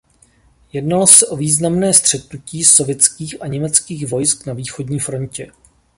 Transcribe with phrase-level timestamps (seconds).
[0.73, 5.51] Jednalo se o významné střetnutí sovětských a německých vojsk na východní frontě.